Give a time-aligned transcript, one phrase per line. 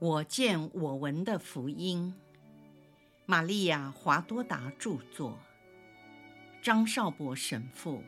[0.00, 2.14] 我见我闻的福音，
[3.26, 5.38] 玛利亚·华多达著作，
[6.62, 8.02] 张少博神父、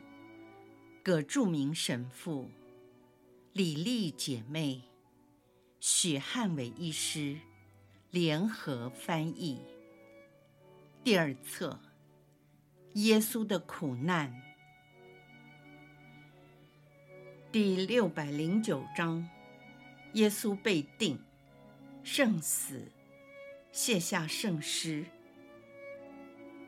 [1.03, 2.49] 葛著名神父、
[3.51, 4.81] 李丽姐妹、
[5.79, 7.37] 许汉伟医师。
[8.09, 9.59] 联合翻译。
[11.03, 11.79] 第二册：
[12.93, 14.31] 耶稣的苦难，
[17.51, 19.27] 第六百零九章：
[20.13, 21.19] 耶稣被定。
[22.03, 22.81] 圣死，
[23.71, 25.05] 卸下圣诗。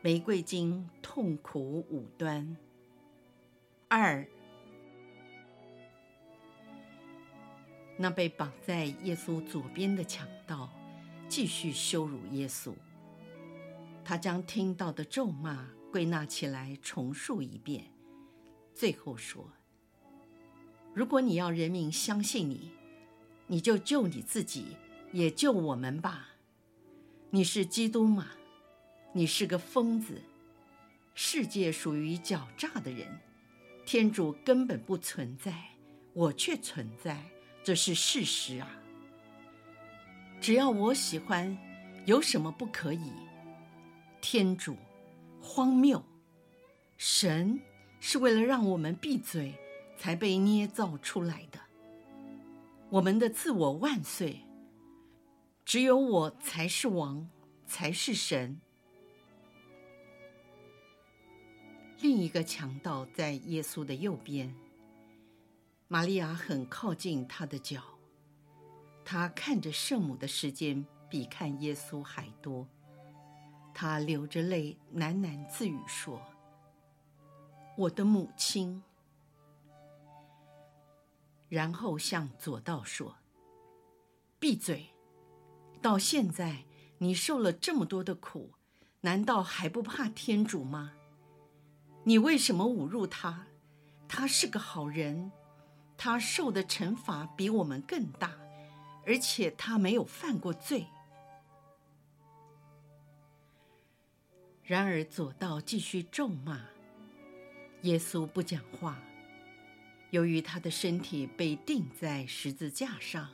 [0.00, 2.56] 玫瑰经痛苦五端。
[3.88, 4.26] 二，
[7.98, 10.70] 那被绑在耶稣左边的强盗，
[11.28, 12.72] 继续羞辱耶稣。
[14.02, 17.84] 他将听到的咒骂归纳起来，重述一遍，
[18.74, 19.52] 最后说
[20.94, 22.70] ：“如果你要人民相信你，
[23.46, 24.76] 你就救你自己。”
[25.12, 26.28] 也救我们吧！
[27.30, 28.28] 你是基督吗？
[29.12, 30.20] 你是个疯子！
[31.14, 33.18] 世界属于狡诈的人，
[33.86, 35.70] 天主根本不存在，
[36.12, 37.22] 我却存在，
[37.64, 38.68] 这是事实啊！
[40.40, 41.56] 只要我喜欢，
[42.04, 43.12] 有什么不可以？
[44.20, 44.76] 天主，
[45.40, 46.04] 荒谬！
[46.98, 47.58] 神
[48.00, 49.54] 是为了让我们闭嘴，
[49.96, 51.58] 才被捏造出来的。
[52.90, 54.40] 我们的自我万岁！
[55.66, 57.28] 只有我才是王，
[57.66, 58.60] 才是神。
[61.98, 64.54] 另一个强盗在耶稣的右边，
[65.88, 67.82] 玛利亚很靠近他的脚，
[69.04, 72.68] 他看着圣母的时间比看耶稣还多，
[73.74, 76.22] 他流着泪喃喃自语说
[77.76, 78.80] ：“我的母亲。”
[81.50, 83.16] 然后向左道说
[84.38, 84.90] ：“闭嘴。”
[85.80, 86.64] 到现在，
[86.98, 88.52] 你受了这么多的苦，
[89.02, 90.92] 难道还不怕天主吗？
[92.04, 93.46] 你为什么侮辱他？
[94.08, 95.32] 他是个好人，
[95.96, 98.32] 他受的惩罚比我们更大，
[99.04, 100.86] 而且他没有犯过罪。
[104.62, 106.60] 然而左道继续咒骂，
[107.82, 109.00] 耶稣不讲话，
[110.10, 113.28] 由于他的身体被钉在十字架上。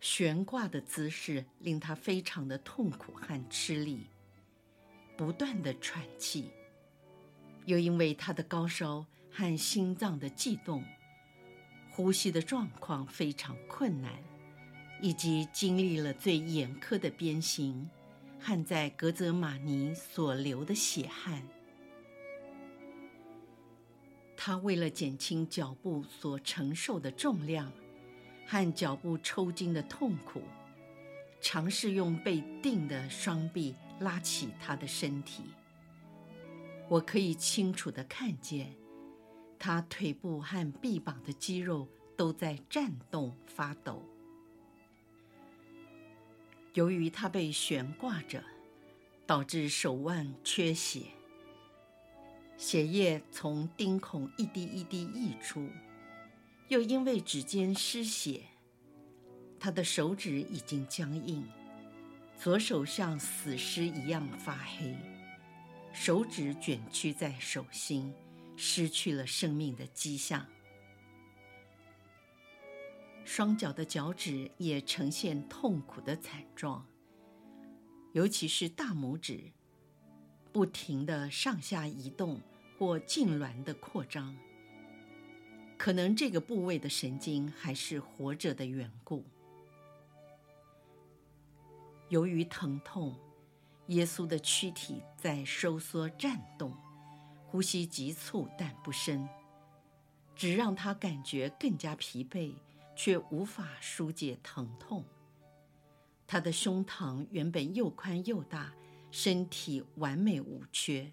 [0.00, 4.06] 悬挂的姿势令他非常的痛苦和吃力，
[5.16, 6.50] 不断的喘气，
[7.64, 10.84] 又因为他的高烧和心脏的悸动，
[11.90, 14.12] 呼吸的状况非常困难，
[15.02, 17.88] 以及经历了最严苛的鞭刑
[18.40, 21.42] 和在格泽玛尼所流的血汗，
[24.36, 27.72] 他为了减轻脚步所承受的重量。
[28.50, 30.42] 和脚部抽筋的痛苦，
[31.38, 35.42] 尝试用被钉的双臂拉起他的身体。
[36.88, 38.74] 我可以清楚地看见，
[39.58, 41.86] 他腿部和臂膀的肌肉
[42.16, 44.02] 都在颤动发抖。
[46.72, 48.42] 由于他被悬挂着，
[49.26, 51.02] 导致手腕缺血，
[52.56, 55.68] 血液从钉孔一滴一滴溢出。
[56.68, 58.42] 又因为指尖失血，
[59.58, 61.42] 他的手指已经僵硬，
[62.38, 64.94] 左手像死尸一样发黑，
[65.94, 68.12] 手指卷曲在手心，
[68.54, 70.46] 失去了生命的迹象。
[73.24, 76.86] 双脚的脚趾也呈现痛苦的惨状，
[78.12, 79.52] 尤其是大拇指，
[80.52, 82.40] 不停的上下移动
[82.78, 84.36] 或痉挛的扩张。
[85.78, 89.24] 可能这个部位的神经还是活着的缘故。
[92.08, 93.14] 由于疼痛，
[93.86, 96.76] 耶稣的躯体在收缩颤动，
[97.46, 99.28] 呼吸急促但不深，
[100.34, 102.54] 只让他感觉更加疲惫，
[102.96, 105.04] 却无法纾解疼痛。
[106.26, 108.74] 他的胸膛原本又宽又大，
[109.12, 111.12] 身体完美无缺，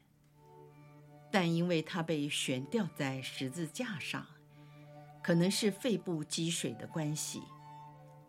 [1.31, 4.25] 但因为他被悬吊在十字架上。
[5.25, 7.41] 可能是肺部积水的关系，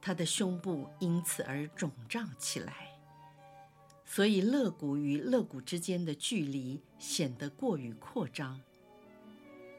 [0.00, 2.98] 他的胸部因此而肿胀起来，
[4.06, 8.58] 所以肋骨与肋骨之间的距离显得过于扩张。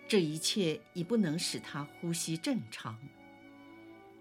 [0.07, 2.95] 这一切已不能使他呼吸正常。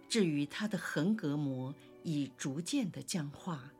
[0.09, 3.75] 至于他的横膈膜已逐渐的僵化，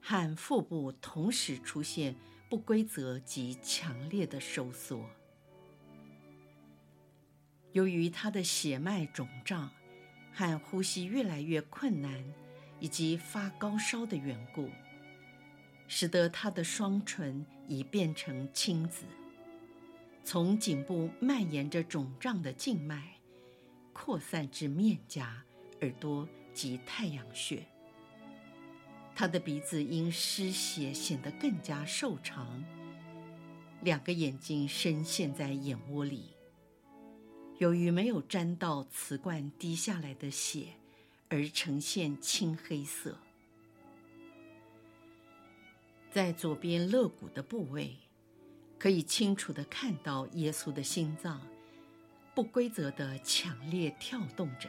[0.00, 2.16] 和腹部同时出现
[2.48, 5.04] 不规则及强烈的收缩。
[7.76, 9.70] 由于他的血脉肿胀
[10.32, 12.24] 和呼吸越来越困难，
[12.80, 14.70] 以及发高烧的缘故，
[15.86, 19.04] 使得他的双唇已变成青紫，
[20.24, 23.18] 从颈部蔓延着肿胀的静脉，
[23.92, 25.44] 扩散至面颊、
[25.82, 27.62] 耳朵及太阳穴。
[29.14, 32.64] 他的鼻子因失血显得更加瘦长，
[33.82, 36.35] 两个眼睛深陷在眼窝里。
[37.58, 40.74] 由于没有沾到瓷罐滴下来的血，
[41.28, 43.16] 而呈现青黑色。
[46.10, 47.96] 在左边肋骨的部位，
[48.78, 51.40] 可以清楚的看到耶稣的心脏
[52.34, 54.68] 不规则的强烈跳动着。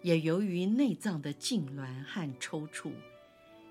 [0.00, 2.92] 也由于内脏的痉挛和抽搐，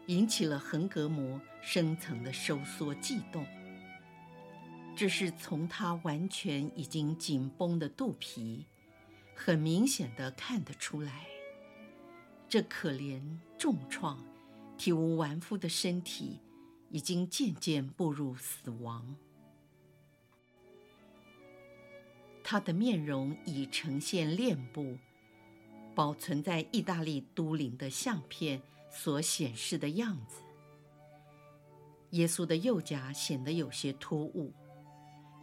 [0.07, 3.45] 引起了横膈膜深层的收缩悸动。
[4.95, 8.65] 这是从他完全已经紧绷的肚皮，
[9.35, 11.27] 很明显的看得出来。
[12.47, 13.19] 这可怜
[13.57, 14.23] 重创、
[14.77, 16.39] 体无完肤的身体，
[16.89, 19.15] 已经渐渐步入死亡。
[22.43, 24.97] 他的面容已呈现脸部，
[25.95, 28.61] 保存在意大利都灵的相片
[28.91, 30.43] 所显示的样子。
[32.11, 34.53] 耶稣的右颊显得有些突兀。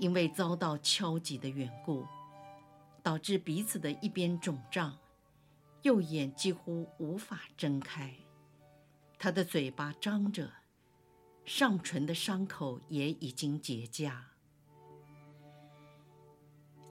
[0.01, 2.07] 因为遭到敲击的缘故，
[3.03, 4.97] 导致鼻子的一边肿胀，
[5.83, 8.13] 右眼几乎无法睁开。
[9.19, 10.51] 他的嘴巴张着，
[11.45, 14.15] 上唇的伤口也已经结痂。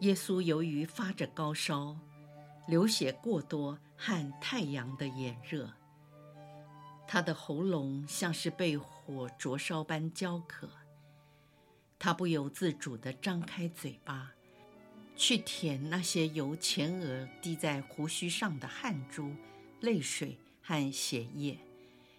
[0.02, 1.98] 耶稣由于发着高烧，
[2.68, 5.68] 流血过多和太阳的炎热，
[7.08, 10.70] 他的喉咙像是被火灼烧般焦渴。
[12.00, 14.32] 他不由自主地张开嘴巴，
[15.18, 19.36] 去舔那些由前额滴在胡须上的汗珠、
[19.82, 21.60] 泪水和血液，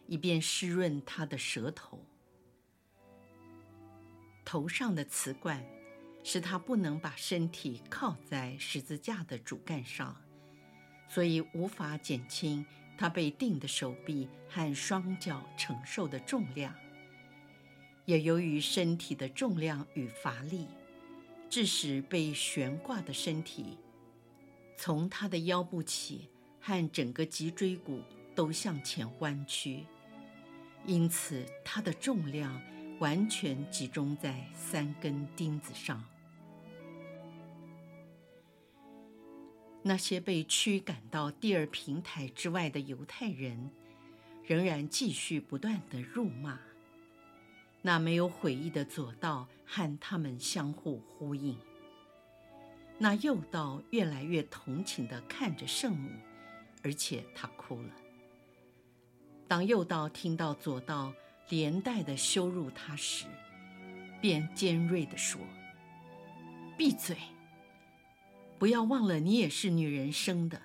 [0.06, 2.05] 以便湿润他的舌头。
[4.44, 5.65] 头上的瓷罐
[6.23, 10.15] 使他不能把身体靠在十字架的主干上，
[11.09, 12.67] 所以无法减轻
[12.99, 16.75] 他被钉的手臂和双脚承受的重量。
[18.05, 20.67] 也由于身体的重量与乏力，
[21.49, 23.79] 致使被悬挂的身体，
[24.76, 26.29] 从他的腰部起
[26.61, 28.02] 和整个脊椎骨
[28.35, 29.85] 都向前弯曲，
[30.87, 32.61] 因此他的重量
[32.99, 36.05] 完全集中在三根钉子上。
[39.82, 43.70] 那些被驱赶到第二平台之外的犹太人，
[44.44, 46.58] 仍然继续不断地辱骂。
[47.82, 51.56] 那没有悔意的左道和他们相互呼应。
[52.99, 56.11] 那右道越来越同情地看着圣母，
[56.82, 57.91] 而且他哭了。
[59.49, 61.12] 当右道听到左道
[61.49, 63.25] 连带的羞辱他时，
[64.21, 65.41] 便尖锐地说
[66.77, 67.17] ：“闭嘴！
[68.59, 70.61] 不要忘了你也是女人生的。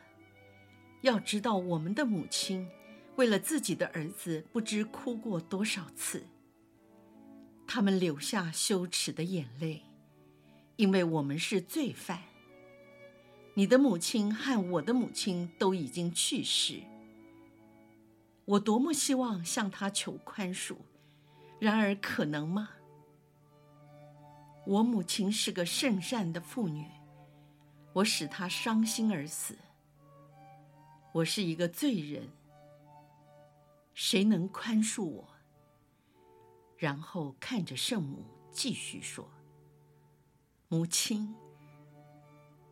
[1.02, 2.68] 要知道我们的母亲
[3.16, 6.26] 为了自己的儿子，不知哭过多少次。”
[7.68, 9.84] 他们流下羞耻的眼泪，
[10.76, 12.22] 因为我们是罪犯。
[13.54, 16.82] 你的母亲和我的母亲都已经去世。
[18.46, 20.76] 我多么希望向她求宽恕，
[21.60, 22.70] 然而可能吗？
[24.66, 26.86] 我母亲是个圣善的妇女，
[27.94, 29.58] 我使她伤心而死。
[31.12, 32.30] 我是一个罪人，
[33.94, 35.35] 谁能宽恕我？
[36.78, 39.30] 然后看着圣母，继续说
[40.68, 41.34] ：“母亲，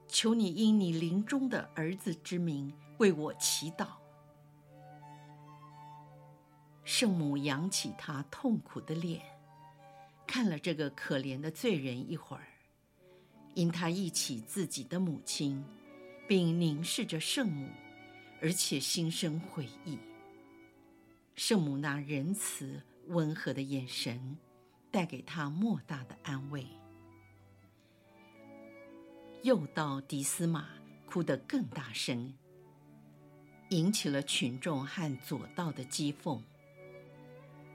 [0.08, 3.88] 求你因你临终的儿子之名为我祈祷。”
[6.84, 9.24] 圣母扬起她痛苦的脸，
[10.28, 12.46] 看了这个可怜的罪人一会儿，
[13.54, 15.64] 因他忆起自己的母亲，
[16.28, 17.70] 并凝视着圣母，
[18.42, 19.98] 而且心生悔意。
[21.36, 22.82] 圣母那仁慈。
[23.08, 24.38] 温和的眼神
[24.92, 26.66] 带给他莫大的安慰。
[29.42, 30.70] 右道狄斯玛
[31.06, 32.34] 哭得更大声，
[33.70, 36.42] 引起了群众和左道的讥讽。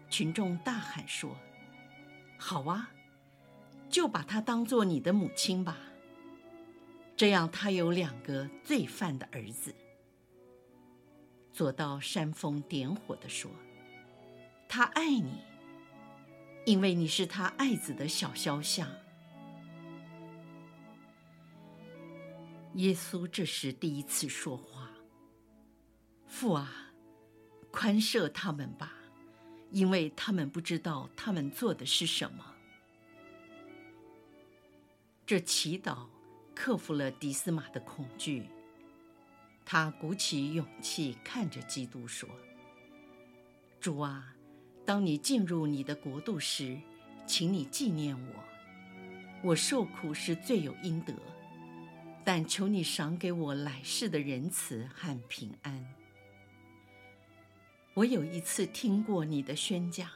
[0.09, 1.37] 群众大喊说
[2.39, 2.91] ：“好啊，
[3.91, 5.77] 就把她当做你的母亲吧，
[7.15, 9.75] 这样她有两个罪犯的儿子。”
[11.53, 13.51] 左道煽风点火地说。
[14.69, 15.43] 他爱你，
[16.67, 18.89] 因为你是他爱子的小肖像。
[22.75, 24.91] 耶稣这时第一次说话
[26.29, 26.93] ：“父啊，
[27.73, 28.93] 宽赦他们吧，
[29.71, 32.55] 因为他们不知道他们做的是什么。”
[35.27, 36.07] 这祈祷
[36.55, 38.49] 克服了迪斯玛的恐惧。
[39.65, 42.29] 他鼓起勇气，看着基督说
[43.81, 44.35] ：“主啊，
[44.89, 46.81] 当你进入你的国度时，
[47.27, 48.45] 请你纪念我。
[49.43, 51.13] 我受苦是罪有应得，
[52.25, 55.95] 但求你赏给我来世的仁慈和平安。
[57.93, 60.09] 我有一次听过你的宣讲，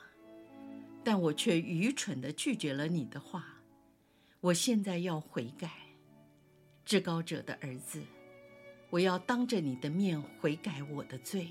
[1.05, 3.45] 但我却愚蠢地拒绝了你的话。
[4.41, 5.71] 我现在要悔改，
[6.87, 8.03] 至高者的儿子。”
[8.89, 11.49] 我要当着你的面悔改我的罪。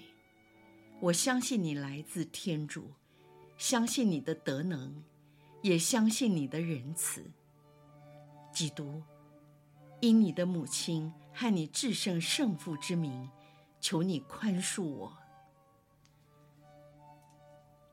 [0.99, 2.91] 我相信你来自天主，
[3.61, 5.03] 相信你的德能，
[5.61, 7.23] 也相信你的仁慈。
[8.51, 9.03] 基督，
[9.99, 13.29] 因你的母亲和你至圣圣父之名，
[13.79, 15.15] 求你宽恕我。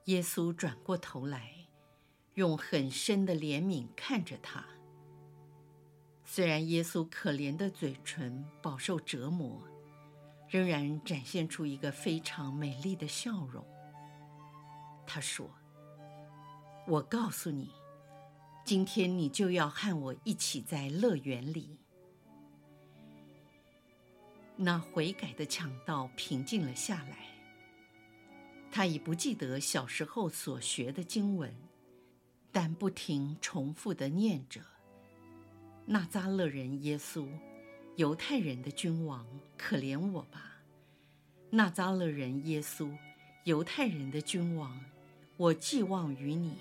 [0.07, 1.53] 耶稣转过头来，
[2.33, 4.65] 用很深的怜悯看着他。
[6.25, 9.63] 虽然耶稣可怜的嘴唇饱受折磨，
[10.49, 13.63] 仍然展现出一个非常美丽的笑容。
[15.07, 15.49] 他说
[16.89, 17.69] ：“我告诉你，
[18.65, 21.77] 今天你就要和我一起在乐园里。”
[24.57, 27.27] 那悔改的强盗平静了下来。
[28.71, 31.55] 他已不记得小时候所学的经文，
[32.51, 34.63] 但不停重复的念着。
[35.85, 37.29] 纳扎勒人耶稣，
[37.97, 39.27] 犹太人的君王，
[39.59, 40.55] 可怜我吧！
[41.51, 42.91] 纳扎勒人耶稣，
[43.45, 44.81] 犹太人的君王，
[45.37, 46.57] 我寄望于你。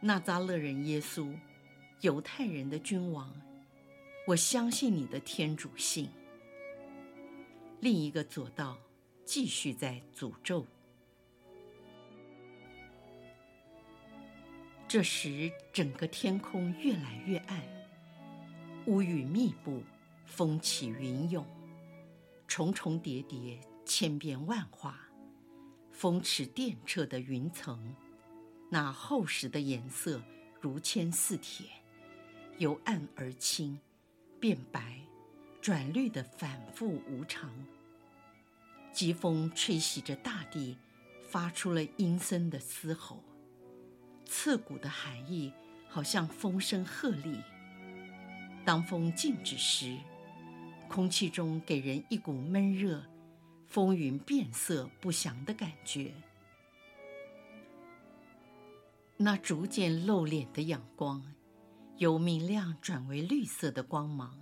[0.00, 1.34] 纳扎勒人耶稣，
[2.02, 3.32] 犹太人的君王，
[4.26, 6.08] 我相信你的天主性。
[7.80, 8.76] 另一个左道
[9.24, 10.66] 继续在诅咒。
[14.86, 17.60] 这时，整个天空越来越暗。
[18.86, 19.82] 乌云密布，
[20.26, 21.44] 风起云涌，
[22.46, 25.00] 重重叠叠，千变万化，
[25.90, 27.92] 风驰电掣的云层，
[28.76, 30.20] 那厚实的颜色
[30.60, 31.64] 如铅似铁，
[32.58, 33.80] 由暗而清，
[34.38, 35.00] 变白，
[35.62, 37.50] 转绿的反复无常。
[38.92, 40.76] 疾风吹袭着大地，
[41.26, 43.24] 发出了阴森的嘶吼，
[44.26, 45.50] 刺骨的寒意
[45.88, 47.42] 好像风声鹤唳。
[48.62, 49.96] 当风静止时，
[50.86, 53.02] 空气中给人一股闷热、
[53.66, 56.12] 风云变色不祥的感觉。
[59.18, 61.22] 那逐渐露脸的阳光，
[61.96, 64.38] 由明亮转为绿色的光芒，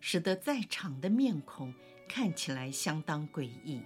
[0.00, 1.74] 使得在场的面孔
[2.08, 3.82] 看起来相当诡异。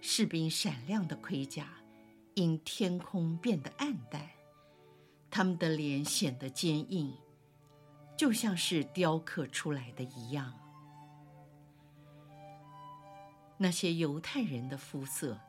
[0.00, 1.68] 士兵闪亮的盔甲
[2.34, 4.28] 因天空变得暗淡，
[5.30, 7.12] 他们的脸显得坚硬。
[8.16, 10.54] 就像是雕刻出来的一样。
[13.56, 15.40] 那些犹太人的肤色、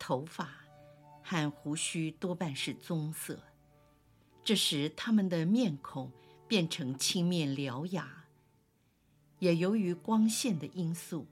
[0.00, 0.50] 头发
[1.28, 3.38] 和胡须多半是棕色，
[4.42, 6.10] 这时他们的面孔
[6.48, 8.24] 变成青面獠牙。
[9.38, 11.26] 也由于光线的因素，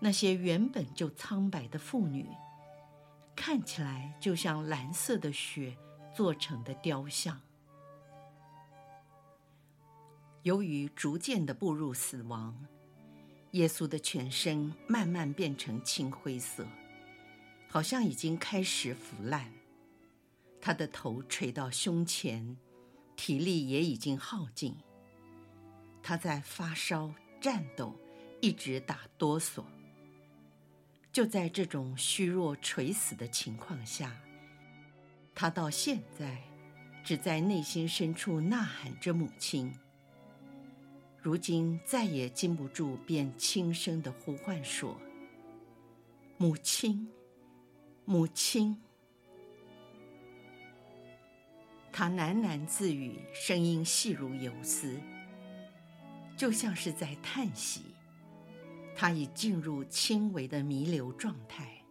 [0.00, 2.28] 那些原本就苍白的妇女，
[3.34, 5.78] 看起来就像蓝色的雪
[6.14, 7.40] 做成的雕像。
[10.42, 12.66] 由于逐渐的步入死亡，
[13.52, 16.66] 耶稣的全身慢慢变成青灰色，
[17.72, 19.50] 好像已经开始腐烂。
[20.60, 22.54] 他的头垂到胸前，
[23.16, 24.76] 体力也已经耗尽。
[26.02, 27.96] 他在发烧、颤抖，
[28.42, 29.64] 一直打哆嗦。
[31.10, 34.14] 就在这种虚弱垂死的情况下，
[35.34, 36.42] 他到现在
[37.02, 39.72] 只在内心深处呐喊着母亲。
[41.22, 44.94] 如今再也禁不住，便轻声地呼唤说
[46.36, 47.08] ：“母亲，
[48.04, 48.80] 母亲。”
[51.92, 54.98] 他喃喃自语，声音细如游丝，
[56.36, 57.82] 就像是在叹息。
[58.94, 61.82] 他已进入轻微的弥留状态，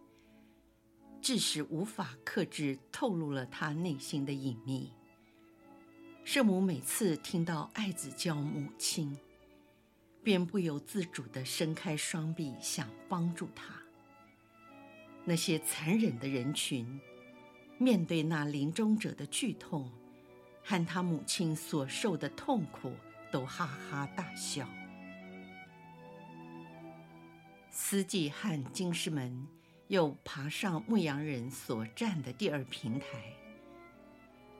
[1.20, 4.92] 致使无法克制，透露了他内心的隐秘。
[6.24, 9.18] 圣母每次听到爱子叫母亲，
[10.22, 13.81] 便不由自主地伸开双臂，想帮助他。
[15.24, 17.00] 那些残忍的人群，
[17.78, 19.90] 面对那临终者的剧痛，
[20.64, 22.92] 和他母亲所受的痛苦，
[23.30, 24.68] 都哈哈大笑。
[27.70, 29.46] 司机和经师们
[29.88, 33.06] 又爬上牧羊人所站的第二平台。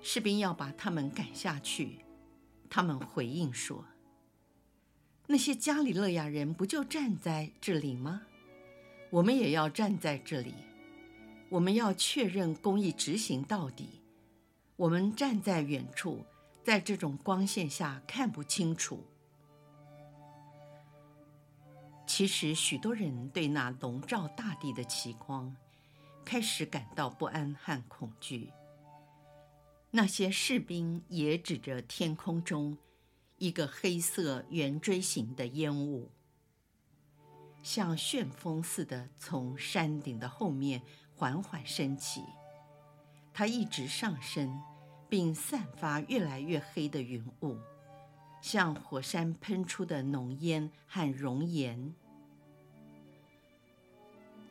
[0.00, 1.98] 士兵要把他们赶下去，
[2.70, 3.84] 他们回应说
[5.28, 8.22] ：“那些加里勒亚人不就站在这里吗？
[9.12, 10.54] 我们也要站在这里。
[11.50, 14.00] 我们要确认公益执行到底。
[14.74, 16.24] 我们站在远处，
[16.64, 19.04] 在这种光线下看不清楚。”
[22.08, 25.54] 其实，许多人对那笼罩大地的奇光
[26.24, 28.50] 开始感到不安和恐惧。
[29.90, 32.78] 那些士兵也指着天空中
[33.36, 36.10] 一个黑色圆锥形的烟雾，
[37.62, 40.82] 像旋风似的从山顶的后面
[41.14, 42.24] 缓缓升起。
[43.32, 44.60] 它一直上升，
[45.08, 47.56] 并散发越来越黑的云雾，
[48.42, 51.94] 像火山喷出的浓烟和熔岩。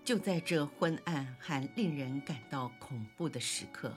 [0.03, 3.93] 就在这昏暗和令人感到恐怖的时刻。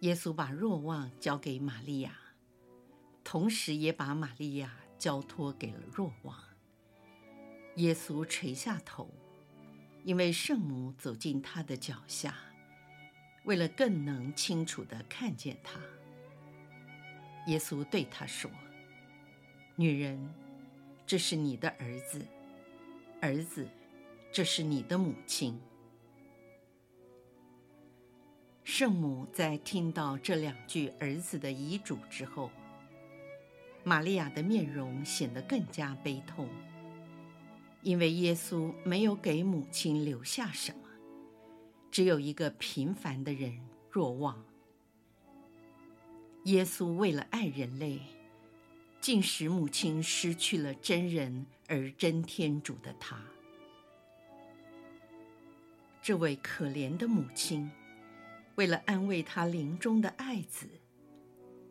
[0.00, 2.14] 耶稣把若望交给玛利亚，
[3.24, 6.49] 同时也把玛利亚交托给了若望。
[7.76, 9.08] 耶稣垂下头，
[10.04, 12.34] 因为圣母走进他的脚下，
[13.44, 15.80] 为了更能清楚地看见他。
[17.46, 18.50] 耶稣对他说
[19.76, 20.34] ：“女人，
[21.06, 22.20] 这是你的儿子；
[23.20, 23.66] 儿子，
[24.30, 25.58] 这是你的母亲。”
[28.62, 32.50] 圣母在听到这两句儿子的遗嘱之后，
[33.82, 36.46] 玛利亚的面容显得更加悲痛，
[37.82, 40.88] 因为耶稣没有给母亲留下什么，
[41.90, 43.60] 只有一个平凡的人
[43.90, 44.44] 若望。
[46.44, 48.00] 耶稣为了爱人类，
[49.00, 53.20] 竟使母亲失去了真人而真天主的他。
[56.02, 57.70] 这位可怜的母亲。
[58.56, 60.68] 为了安慰他临终的爱子，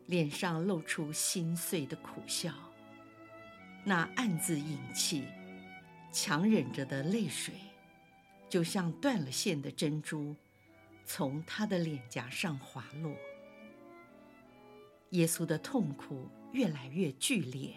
[0.06, 2.52] 脸上露出心碎的苦笑，
[3.84, 5.24] 那暗自隐泣、
[6.12, 7.54] 强忍着的泪水，
[8.48, 10.34] 就像断了线的珍珠，
[11.04, 13.14] 从他的脸颊上滑落。
[15.10, 17.74] 耶稣的痛苦越来越剧烈，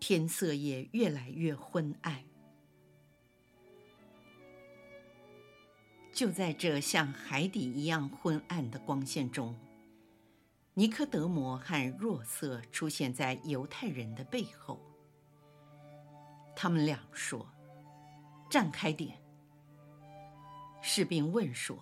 [0.00, 2.24] 天色也越来越昏暗。
[6.12, 9.54] 就在这像海底一样昏暗的光线中，
[10.74, 14.87] 尼科德摩和若瑟出现在犹太人的背后。
[16.60, 17.46] 他们俩说
[18.50, 19.22] ：“站开点。”
[20.82, 21.78] 士兵问说：“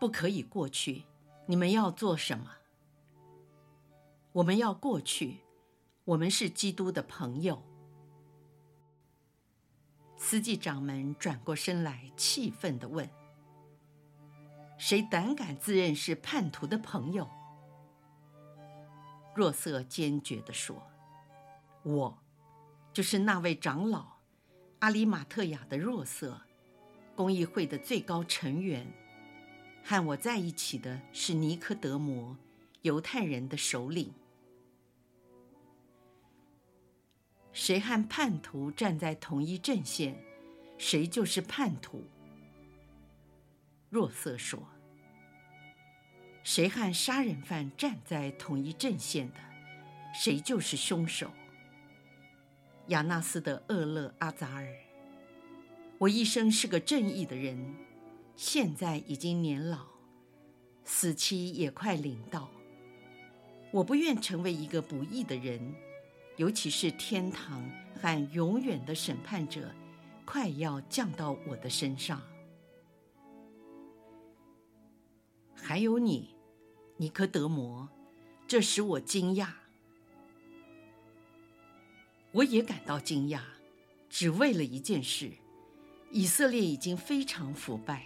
[0.00, 1.04] 不可以过去，
[1.46, 2.50] 你们要做什么
[4.34, 5.44] ？”“我们要过去，
[6.06, 7.62] 我们是基督的朋友。”
[10.18, 13.08] 司祭掌门转过身来，气愤地问
[14.76, 17.30] ：“谁胆敢自认是叛徒的朋友？”
[19.36, 20.82] 若瑟坚决地说
[21.84, 22.18] ：“我，
[22.96, 24.20] 就是那位长老，
[24.78, 26.40] 阿里马特雅的若瑟，
[27.14, 28.90] 公益会的最高成员。
[29.84, 32.34] 和我在一起的是尼科德摩，
[32.80, 34.14] 犹太人的首领。
[37.52, 40.16] 谁和叛徒站在同一阵线，
[40.78, 42.02] 谁就是叛徒。
[43.90, 44.66] 若瑟说
[46.42, 49.40] ：“谁和杀人犯站在同一阵线的，
[50.14, 51.30] 谁就是凶手。”
[52.88, 54.68] 亚纳斯的厄勒阿扎尔，
[55.98, 57.74] 我一生是个正义的人，
[58.36, 59.86] 现在已经年老，
[60.84, 62.48] 死期也快临到，
[63.72, 65.74] 我不愿成为一个不义的人。
[66.36, 67.68] 尤其是天堂
[68.00, 69.74] 和永远的审判者，
[70.26, 72.20] 快要降到我的身上。
[75.54, 76.36] 还有你，
[76.98, 77.88] 尼科德摩，
[78.46, 79.48] 这使我惊讶。
[82.36, 83.40] 我也感到惊讶，
[84.10, 85.32] 只为了一件事：
[86.10, 88.04] 以色列已经非常腐败，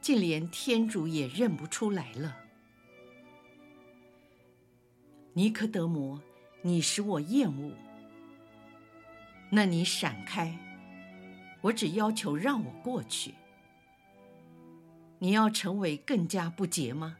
[0.00, 2.36] 竟连天主也认不出来了。
[5.32, 6.20] 尼科德摩。
[6.60, 7.72] 你使我厌恶，
[9.48, 10.58] 那你闪开，
[11.60, 13.32] 我只要求让我过去。
[15.20, 17.16] 你要成为更加不洁吗？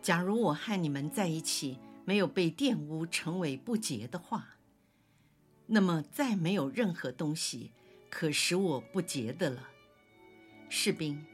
[0.00, 4.56] 假如我和你们在一起没有被玷污成为不洁的话，
[5.66, 7.70] 那么再没有任何东西
[8.10, 9.68] 可使我不洁的了。
[10.68, 11.24] 士兵，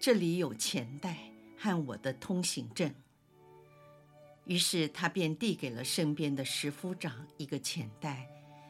[0.00, 2.92] 这里有钱袋和我的通行证。
[4.44, 8.26] 于是他便递给了身边的石夫长一个钱袋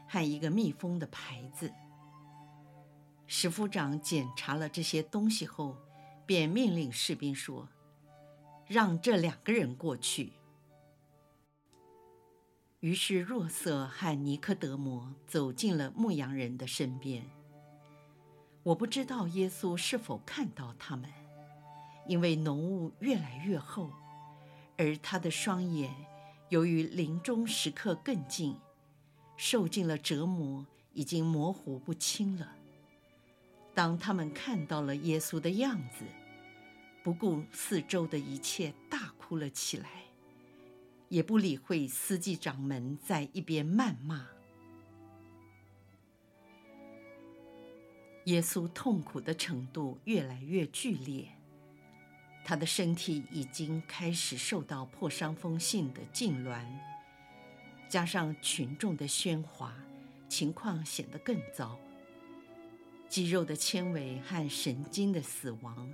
[0.08, 1.72] 和一个密封的牌子，
[3.26, 5.76] 石夫长检查了这些东西后，
[6.26, 7.68] 便命令士兵说
[8.66, 10.32] ：“让这两个人过去。”
[12.81, 17.29] 于是若瑟和尼科德摩走进了牧羊人的身边。
[18.62, 21.11] 我不知道耶稣是否看到他们，
[22.07, 23.91] 因为浓雾越来越厚，
[24.77, 25.93] 而他的双眼
[26.51, 28.55] 由于临终时刻更近，
[29.37, 32.55] 受尽了折磨，已经模糊不清了。
[33.75, 36.05] 当他们看到了耶稣的样子，
[37.03, 39.88] 不顾四周的一切，大哭了起来。
[41.09, 44.27] 也不理会司机长们在一边谩骂。
[48.25, 51.29] 耶稣痛苦的程度越来越剧烈，
[52.44, 56.66] 他的身体已经开始受到破伤风性的痉挛，
[57.88, 59.75] 加上群众的喧哗，
[60.29, 61.79] 情况显得更糟。
[63.09, 65.90] 肌肉的纤维和神经的死亡，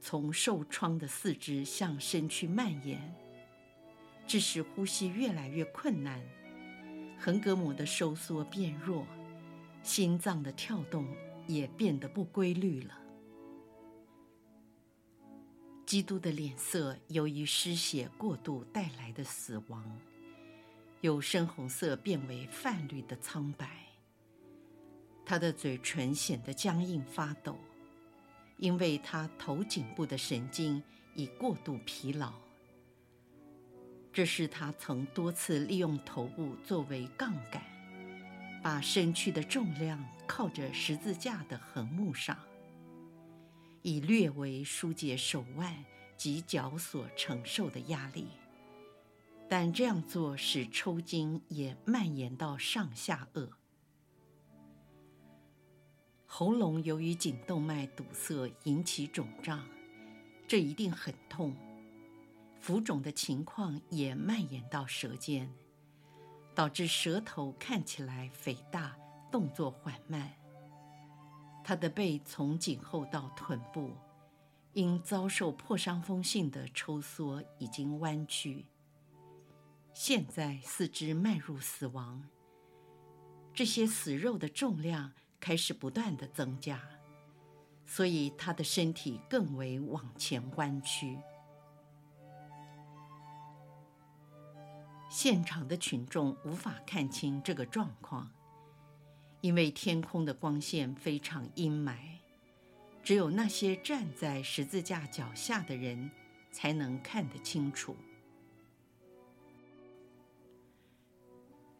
[0.00, 3.14] 从受创的四肢向身躯蔓延。
[4.30, 6.22] 致使呼吸越来越困难，
[7.18, 9.04] 横膈膜的收缩变弱，
[9.82, 11.04] 心脏的跳动
[11.48, 12.96] 也变得不规律了。
[15.84, 19.84] 基督的脸色由于失血过度带来的死亡，
[21.00, 23.84] 由深红色变为泛绿的苍白。
[25.26, 27.58] 他的嘴唇显得僵硬发抖，
[28.58, 30.80] 因为他头颈部的神经
[31.16, 32.32] 已过度疲劳。
[34.12, 37.62] 这是他曾多次利用头部作为杠杆，
[38.62, 42.36] 把身躯的重量靠着十字架的横木上，
[43.82, 45.84] 以略为纾解手腕
[46.16, 48.26] 及脚所承受的压力。
[49.48, 53.48] 但这样做使抽筋也蔓延到上下颚，
[56.26, 59.64] 喉咙由于颈动脉堵塞引起肿胀，
[60.46, 61.54] 这一定很痛。
[62.60, 65.50] 浮肿的情况也蔓延到舌尖，
[66.54, 68.94] 导致舌头看起来肥大，
[69.32, 70.30] 动作缓慢。
[71.64, 73.96] 他的背从颈后到臀部，
[74.74, 78.66] 因遭受破伤风性的抽缩已经弯曲。
[79.94, 82.22] 现在四肢迈入死亡，
[83.54, 86.80] 这些死肉的重量开始不断地增加，
[87.86, 91.18] 所以他的身体更为往前弯曲。
[95.10, 98.30] 现场的群众无法看清这个状况，
[99.40, 101.96] 因为天空的光线非常阴霾，
[103.02, 106.08] 只有那些站在十字架脚下的人
[106.52, 107.96] 才能看得清楚。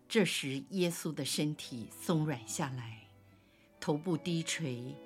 [0.08, 3.06] 这时，耶稣的身体松软下来，
[3.78, 4.96] 头部低垂，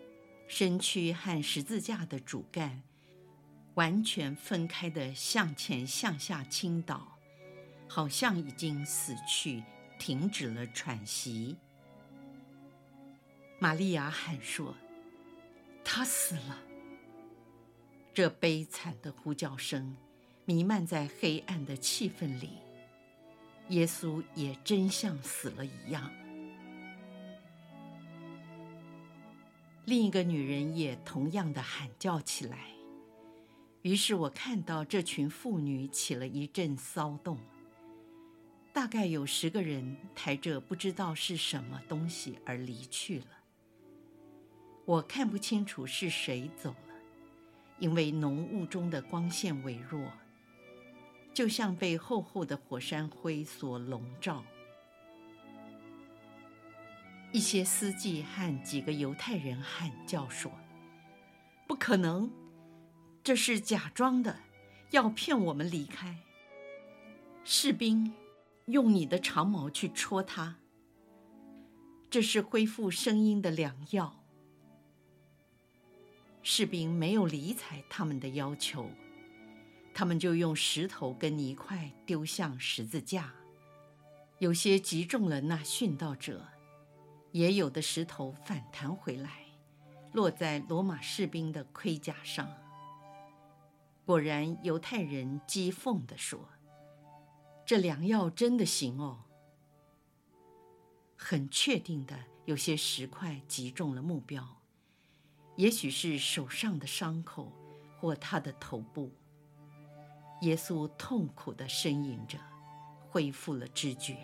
[0.49, 2.83] 身躯和十字架的主干
[3.75, 7.14] 完全分开的向前向下倾倒。
[7.95, 9.63] 好像已经死去，
[10.01, 11.55] 停止了喘息。
[13.61, 14.75] 玛利亚喊说
[15.85, 16.59] ：“他死了。”
[18.13, 19.97] 这悲惨的呼叫声
[20.45, 22.59] 弥漫在黑暗的气氛里。
[23.69, 26.11] 耶稣也真像死了一样。
[29.85, 32.71] 另一个女人也同样的喊叫起来。
[33.83, 37.39] 于是我看到这群妇女起了一阵骚动。
[38.75, 43.27] 大概有十个人抬着不知道是什么东西而离去了。
[44.85, 46.95] 我看不清楚是谁走了，
[47.79, 50.11] 因为浓雾中的光线微弱，
[51.33, 54.45] 就像被厚厚的火山灰所笼罩。
[57.31, 60.51] 一些司机和几个犹太人喊叫说
[61.69, 62.29] ：“不可能，
[63.23, 64.41] 这是假装的，
[64.91, 66.19] 要骗我们离开。”
[67.45, 68.13] 士兵。
[68.67, 70.57] 用你的长矛去戳他，
[72.09, 74.25] 这是恢复声音的良药。
[76.43, 78.89] 士兵没有理睬他们的要求，
[79.93, 83.35] 他们就用石头跟泥块丢向十字架，
[84.39, 86.49] 有些击中了那殉道者，
[87.33, 89.45] 也有的石头反弹回来，
[90.13, 92.49] 落在罗马士兵的盔甲上。
[94.07, 96.49] 果然，犹太人讥讽地说。
[97.67, 99.25] 这良药真的行哦。
[101.17, 104.61] 很确定的，有些石块击中了目标，
[105.57, 107.51] 也许是手上的伤口
[107.99, 109.11] 或他的头部。
[110.43, 112.39] 耶稣痛苦地呻吟着，
[113.09, 114.19] 恢复了知觉。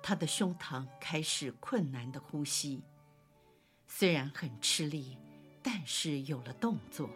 [0.00, 2.82] 他的胸膛开始困难的呼吸，
[3.88, 5.16] 虽然很吃力，
[5.62, 7.10] 但是有了动作。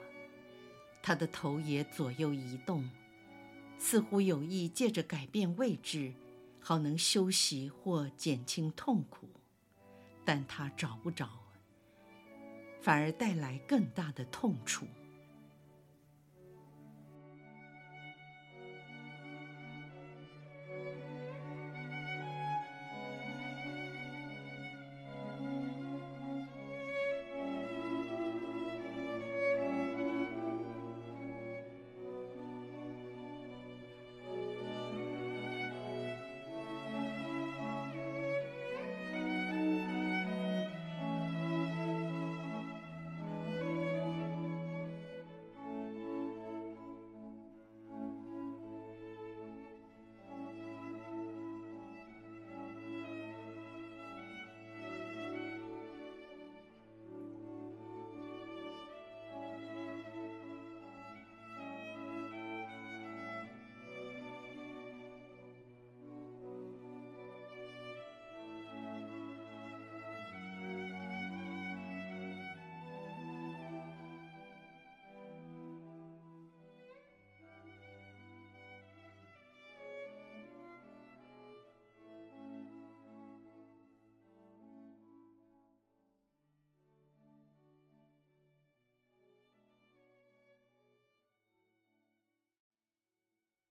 [1.02, 2.88] 他的头也左右移动，
[3.78, 6.12] 似乎有意借着改变位置，
[6.60, 9.28] 好能休息或减轻痛苦。
[10.24, 11.28] 但他找不着，
[12.80, 14.86] 反而带来更大的痛楚。